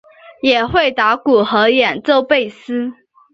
[0.41, 2.91] 也会打鼓和演奏贝斯。